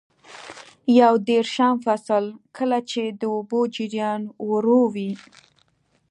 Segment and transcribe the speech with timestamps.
[0.99, 2.25] یو دېرشم فصل:
[2.57, 5.11] کله چې د اوبو جریان ورو وي.